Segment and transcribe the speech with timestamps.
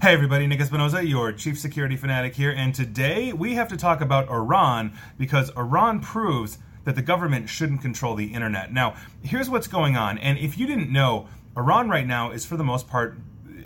[0.00, 4.00] Hey everybody, Nick Espinosa, your chief security fanatic here, and today we have to talk
[4.00, 8.72] about Iran because Iran proves that the government shouldn't control the internet.
[8.72, 12.56] Now, here's what's going on, and if you didn't know, Iran right now is for
[12.56, 13.18] the most part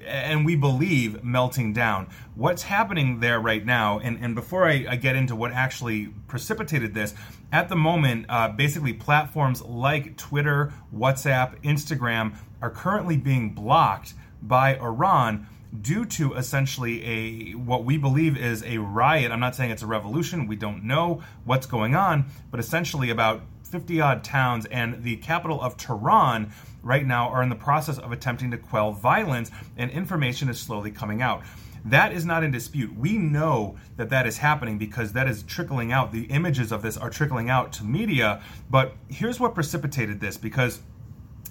[0.06, 2.08] and we believe melting down.
[2.34, 6.94] What's happening there right now, and, and before I, I get into what actually precipitated
[6.94, 7.14] this,
[7.52, 14.76] at the moment, uh, basically platforms like Twitter, WhatsApp, Instagram are currently being blocked by
[14.76, 15.46] Iran
[15.80, 19.32] due to essentially a what we believe is a riot.
[19.32, 20.46] I'm not saying it's a revolution.
[20.46, 25.60] We don't know what's going on, but essentially about 50 odd towns and the capital
[25.60, 30.48] of Tehran right now are in the process of attempting to quell violence, and information
[30.48, 31.42] is slowly coming out.
[31.84, 32.96] That is not in dispute.
[32.96, 36.12] We know that that is happening because that is trickling out.
[36.12, 38.42] The images of this are trickling out to media.
[38.70, 40.80] But here's what precipitated this because,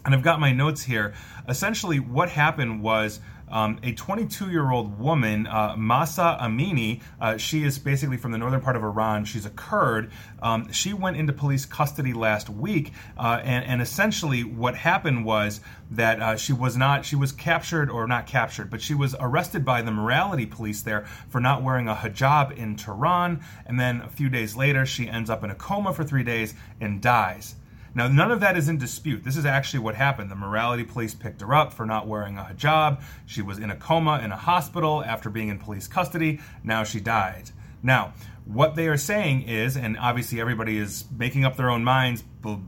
[0.05, 1.13] and I've got my notes here.
[1.49, 3.20] Essentially, what happened was
[3.51, 8.37] um, a 22 year old woman, uh, Mahsa Amini, uh, she is basically from the
[8.37, 9.26] northern part of Iran.
[9.26, 10.12] She's a Kurd.
[10.41, 15.59] Um, she went into police custody last week, uh, and, and, essentially what happened was
[15.91, 19.65] that uh, she was not, she was captured, or not captured, but she was arrested
[19.65, 23.41] by the morality police there for not wearing a hijab in Tehran.
[23.65, 26.54] And then a few days later, she ends up in a coma for three days
[26.79, 27.55] and dies.
[27.93, 29.23] Now, none of that is in dispute.
[29.23, 30.31] This is actually what happened.
[30.31, 33.01] The morality police picked her up for not wearing a hijab.
[33.25, 36.39] She was in a coma in a hospital after being in police custody.
[36.63, 37.51] Now she died.
[37.83, 38.13] Now,
[38.45, 42.23] what they are saying is, and obviously everybody is making up their own minds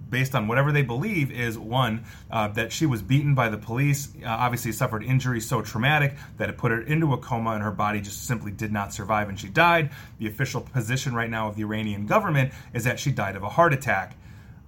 [0.10, 4.10] based on whatever they believe, is one, uh, that she was beaten by the police,
[4.24, 7.72] uh, obviously suffered injuries so traumatic that it put her into a coma and her
[7.72, 9.90] body just simply did not survive and she died.
[10.20, 13.50] The official position right now of the Iranian government is that she died of a
[13.50, 14.16] heart attack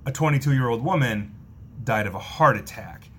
[0.05, 1.33] a 22 year old woman
[1.83, 3.09] died of a heart attack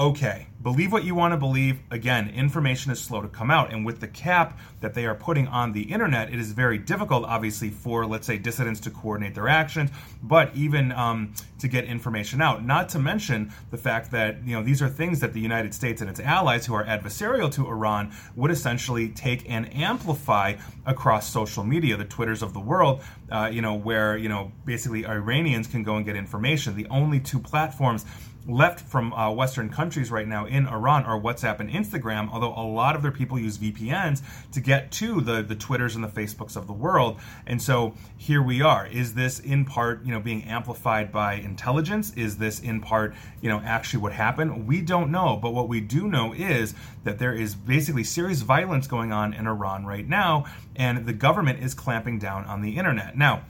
[0.00, 1.78] okay, believe what you want to believe.
[1.90, 3.70] Again, information is slow to come out.
[3.70, 7.24] And with the cap that they are putting on the internet, it is very difficult,
[7.24, 9.90] obviously, for, let's say, dissidents to coordinate their actions,
[10.22, 12.64] but even um, to get information out.
[12.64, 16.00] Not to mention the fact that, you know, these are things that the United States
[16.00, 20.54] and its allies who are adversarial to Iran would essentially take and amplify
[20.86, 25.04] across social media, the Twitters of the world, uh, you know, where, you know, basically
[25.04, 26.74] Iranians can go and get information.
[26.74, 28.06] The only two platforms
[28.46, 32.66] left from uh, Western countries right now in Iran are WhatsApp and Instagram, although a
[32.66, 36.56] lot of their people use VPNs to get to the, the Twitters and the Facebooks
[36.56, 37.18] of the world.
[37.46, 38.86] And so here we are.
[38.86, 42.12] Is this in part, you know, being amplified by intelligence?
[42.14, 44.66] Is this in part, you know, actually what happened?
[44.66, 45.38] We don't know.
[45.40, 46.74] But what we do know is
[47.04, 50.46] that there is basically serious violence going on in Iran right now,
[50.76, 53.16] and the government is clamping down on the internet.
[53.16, 53.42] Now,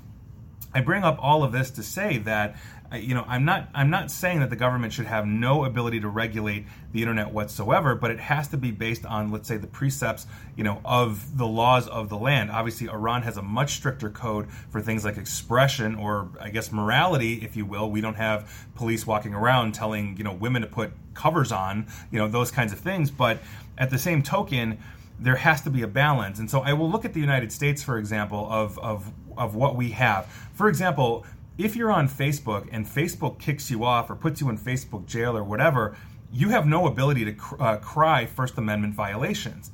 [0.73, 2.57] I bring up all of this to say that
[2.93, 6.01] uh, you know I'm not I'm not saying that the government should have no ability
[6.01, 9.67] to regulate the internet whatsoever, but it has to be based on let's say the
[9.67, 10.27] precepts
[10.57, 12.51] you know of the laws of the land.
[12.51, 17.35] Obviously, Iran has a much stricter code for things like expression or I guess morality,
[17.45, 17.91] if you will.
[17.91, 22.19] We don't have police walking around telling you know women to put covers on, you
[22.19, 23.11] know those kinds of things.
[23.11, 23.39] But
[23.79, 24.79] at the same token
[25.21, 26.39] there has to be a balance.
[26.39, 29.77] And so I will look at the United States, for example, of, of, of what
[29.77, 30.27] we have.
[30.55, 31.27] For example,
[31.59, 35.37] if you're on Facebook and Facebook kicks you off or puts you in Facebook jail
[35.37, 35.95] or whatever,
[36.33, 39.71] you have no ability to cr- uh, cry First Amendment violations.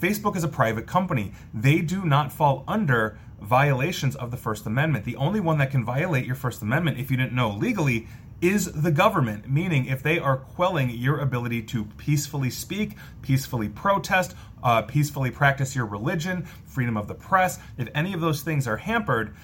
[0.00, 1.32] Facebook is a private company.
[1.52, 5.04] They do not fall under violations of the First Amendment.
[5.04, 8.06] The only one that can violate your First Amendment, if you didn't know legally,
[8.40, 14.34] is the government, meaning if they are quelling your ability to peacefully speak, peacefully protest,
[14.62, 18.76] uh, peacefully practice your religion, freedom of the press, if any of those things are
[18.76, 19.34] hampered,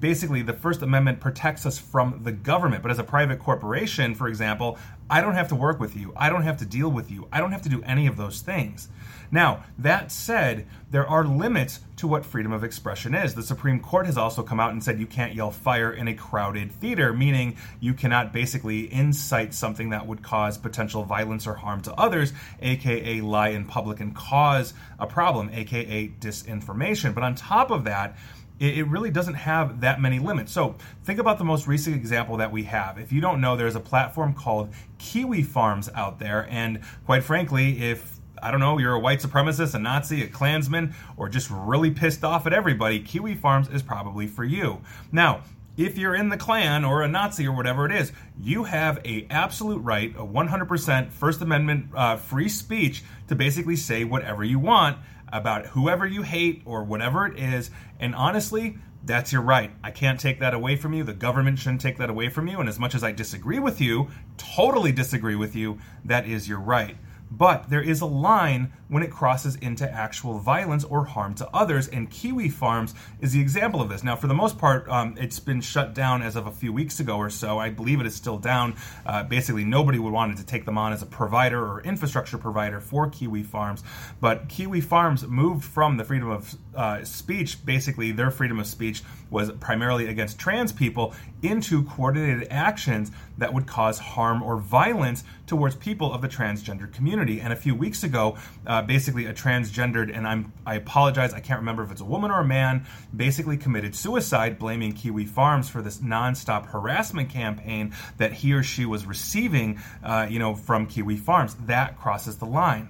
[0.00, 2.82] basically the First Amendment protects us from the government.
[2.82, 4.78] But as a private corporation, for example,
[5.10, 7.40] I don't have to work with you, I don't have to deal with you, I
[7.40, 8.88] don't have to do any of those things.
[9.32, 13.34] Now, that said, there are limits to what freedom of expression is.
[13.34, 16.14] The Supreme Court has also come out and said you can't yell fire in a
[16.14, 21.80] crowded theater, meaning you cannot basically incite something that would cause potential violence or harm
[21.82, 27.14] to others, aka lie in public and cause a problem, aka disinformation.
[27.14, 28.16] But on top of that,
[28.60, 30.52] it, really doesn't have that many limits.
[30.52, 32.98] So think about the most recent example that we have.
[32.98, 37.82] If you don't know, there's a platform called Kiwi Farms out there, and quite frankly,
[37.82, 41.90] if I don't know, you're a white supremacist, a Nazi, a Klansman, or just really
[41.90, 44.80] pissed off at everybody, Kiwi Farms is probably for you.
[45.12, 45.42] Now,
[45.76, 49.26] if you're in the Klan or a Nazi or whatever it is, you have a
[49.30, 54.98] absolute right, a 100% First Amendment uh, free speech to basically say whatever you want
[55.32, 57.70] about whoever you hate or whatever it is.
[57.98, 59.70] And honestly, that's your right.
[59.82, 61.04] I can't take that away from you.
[61.04, 62.60] The government shouldn't take that away from you.
[62.60, 66.60] And as much as I disagree with you, totally disagree with you, that is your
[66.60, 66.96] right.
[67.30, 71.88] But there is a line when it crosses into actual violence or harm to others.
[71.88, 74.02] And Kiwi Farms is the example of this.
[74.02, 77.00] Now, for the most part, um, it's been shut down as of a few weeks
[77.00, 77.58] ago or so.
[77.58, 78.76] I believe it is still down.
[79.06, 82.80] Uh, basically, nobody would wanted to take them on as a provider or infrastructure provider
[82.80, 83.82] for Kiwi Farms.
[84.20, 89.02] But Kiwi Farms moved from the freedom of uh, speech, basically, their freedom of speech
[89.30, 95.74] was primarily against trans people, into coordinated actions that would cause harm or violence towards
[95.74, 97.40] people of the transgender community.
[97.40, 98.36] And a few weeks ago,
[98.66, 102.30] uh, basically, a transgendered, and I'm I apologize, I can't remember if it's a woman
[102.30, 108.32] or a man, basically committed suicide, blaming Kiwi Farms for this nonstop harassment campaign that
[108.32, 111.54] he or she was receiving, uh, you know, from Kiwi Farms.
[111.66, 112.88] That crosses the line.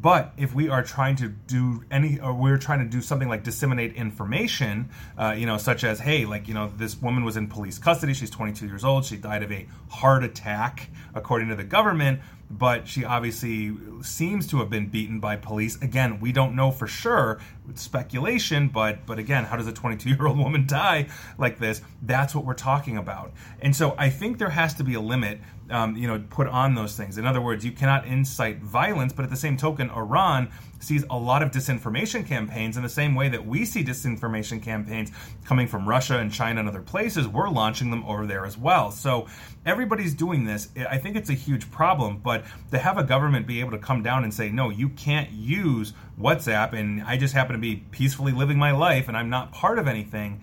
[0.00, 3.42] But if we are trying to do any, or we're trying to do something like
[3.42, 7.46] disseminate information, uh, you know, such as, hey, like, you know, this woman was in
[7.46, 8.12] police custody.
[8.12, 9.04] She's 22 years old.
[9.04, 12.20] She died of a heart attack, according to the government
[12.50, 15.80] but she obviously seems to have been beaten by police.
[15.82, 17.40] Again, we don't know for sure.
[17.68, 21.08] It's speculation, but but again, how does a 22 year old woman die
[21.38, 21.80] like this?
[22.02, 23.32] That's what we're talking about.
[23.60, 26.74] And so I think there has to be a limit, um, you know, put on
[26.74, 27.18] those things.
[27.18, 31.16] In other words, you cannot incite violence, but at the same token, Iran sees a
[31.16, 35.10] lot of disinformation campaigns in the same way that we see disinformation campaigns
[35.44, 37.26] coming from Russia and China and other places.
[37.26, 38.90] We're launching them over there as well.
[38.90, 39.26] So
[39.64, 40.68] everybody's doing this.
[40.88, 44.02] I think it's a huge problem, but to have a government be able to come
[44.02, 48.32] down and say, no, you can't use WhatsApp, and I just happen to be peacefully
[48.32, 50.40] living my life and I'm not part of anything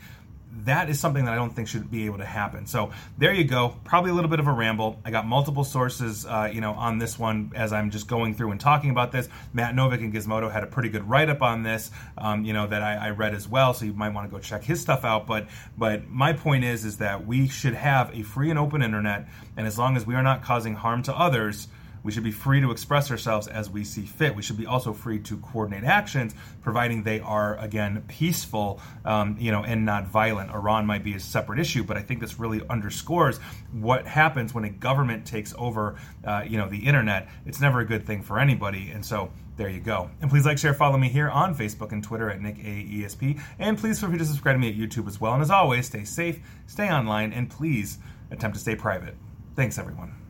[0.66, 2.66] that is something that I don't think should be able to happen.
[2.66, 3.76] So there you go.
[3.84, 5.00] Probably a little bit of a ramble.
[5.06, 8.52] I got multiple sources, uh, you know, on this one as I'm just going through
[8.52, 9.28] and talking about this.
[9.54, 12.68] Matt Novak and Gizmodo had a pretty good write up on this, um, you know,
[12.68, 13.74] that I, I, read as well.
[13.74, 15.28] So you might want to go check his stuff out.
[15.28, 15.48] But
[15.78, 19.68] but my point is is that we should have a free and open internet, and
[19.68, 21.68] as long as we are not causing harm to others
[22.04, 24.36] we should be free to express ourselves as we see fit.
[24.36, 29.52] We should be also free to coordinate actions, providing they are again peaceful, um, you
[29.52, 30.52] know, and not violent.
[30.52, 33.38] Iran might be a separate issue, but I think this really underscores
[33.72, 35.96] what happens when a government takes over,
[36.26, 37.30] uh, you know, the internet.
[37.46, 40.10] It's never a good thing for anybody, and so there you go.
[40.22, 43.40] And please like, share, follow me here on Facebook and Twitter at Nick AESP.
[43.60, 45.34] And please feel free to subscribe to me at YouTube as well.
[45.34, 48.00] And as always, stay safe, stay online, and please
[48.32, 49.16] attempt to stay private.
[49.56, 50.21] Thanks, everyone.